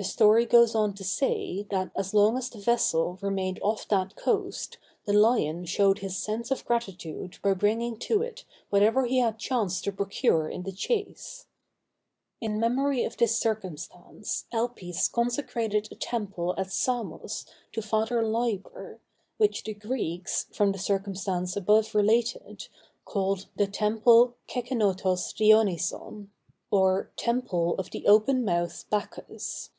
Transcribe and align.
The 0.00 0.04
story 0.04 0.46
goes 0.46 0.76
on 0.76 0.94
to 0.94 1.02
say, 1.02 1.66
that 1.70 1.90
as 1.96 2.14
long 2.14 2.38
as 2.38 2.48
the 2.48 2.60
vessel 2.60 3.18
remained 3.20 3.58
off 3.64 3.88
that 3.88 4.14
coast, 4.14 4.78
the 5.06 5.12
lion 5.12 5.64
showed 5.64 5.98
his 5.98 6.16
sense 6.16 6.52
of 6.52 6.64
gratitude 6.64 7.38
by 7.42 7.54
bringing 7.54 7.96
to 8.06 8.22
it 8.22 8.44
whatever 8.70 9.06
he 9.06 9.18
had 9.18 9.40
chanced 9.40 9.82
to 9.82 9.92
procure 9.92 10.48
in 10.48 10.62
the 10.62 10.70
chase. 10.70 11.46
In 12.40 12.60
memory 12.60 13.02
of 13.02 13.16
this 13.16 13.36
circumstance, 13.36 14.44
Elpis 14.52 15.10
consecrated 15.10 15.88
a 15.90 15.96
temple 15.96 16.54
at 16.56 16.70
Samos 16.70 17.44
to 17.72 17.82
Father 17.82 18.24
Liber, 18.24 19.00
which 19.36 19.64
the 19.64 19.74
Greeks, 19.74 20.46
from 20.52 20.70
the 20.70 20.78
circumstance 20.78 21.56
above 21.56 21.92
related, 21.92 22.68
called 23.04 23.46
"the 23.56 23.66
temple 23.66 24.36
κεχηνότος 24.48 25.34
Διονύσον," 25.34 26.28
or 26.70 27.10
"temple 27.16 27.74
of 27.78 27.90
the 27.90 28.06
open 28.06 28.44
mouthed 28.44 28.88
Bacchus." 28.90 29.70